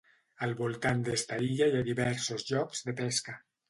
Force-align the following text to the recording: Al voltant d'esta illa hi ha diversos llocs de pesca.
Al 0.47 0.55
voltant 0.61 1.03
d'esta 1.11 1.39
illa 1.51 1.69
hi 1.69 1.79
ha 1.79 1.85
diversos 1.93 2.51
llocs 2.53 2.87
de 2.91 3.01
pesca. 3.07 3.43